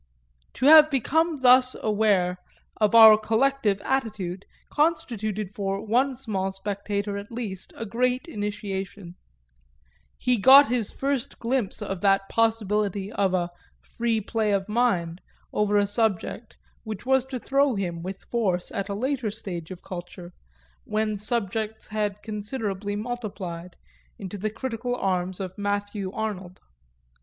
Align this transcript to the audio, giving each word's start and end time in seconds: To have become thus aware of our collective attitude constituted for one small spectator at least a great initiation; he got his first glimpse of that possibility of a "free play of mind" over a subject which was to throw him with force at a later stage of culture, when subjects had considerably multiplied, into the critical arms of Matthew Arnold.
To 0.53 0.65
have 0.65 0.89
become 0.89 1.41
thus 1.41 1.75
aware 1.79 2.37
of 2.77 2.95
our 2.95 3.19
collective 3.19 3.79
attitude 3.81 4.47
constituted 4.71 5.53
for 5.53 5.85
one 5.85 6.15
small 6.15 6.51
spectator 6.51 7.19
at 7.19 7.31
least 7.31 7.71
a 7.75 7.85
great 7.85 8.27
initiation; 8.27 9.13
he 10.17 10.37
got 10.37 10.69
his 10.69 10.91
first 10.91 11.37
glimpse 11.37 11.83
of 11.83 12.01
that 12.01 12.27
possibility 12.29 13.11
of 13.11 13.35
a 13.35 13.51
"free 13.79 14.19
play 14.19 14.51
of 14.53 14.67
mind" 14.67 15.21
over 15.53 15.77
a 15.77 15.85
subject 15.85 16.57
which 16.83 17.05
was 17.05 17.23
to 17.27 17.37
throw 17.37 17.75
him 17.75 18.01
with 18.01 18.23
force 18.31 18.71
at 18.71 18.89
a 18.89 18.95
later 18.95 19.29
stage 19.29 19.69
of 19.69 19.83
culture, 19.83 20.33
when 20.83 21.15
subjects 21.19 21.89
had 21.89 22.23
considerably 22.23 22.95
multiplied, 22.95 23.75
into 24.17 24.39
the 24.39 24.49
critical 24.49 24.95
arms 24.95 25.39
of 25.39 25.59
Matthew 25.59 26.11
Arnold. 26.11 26.59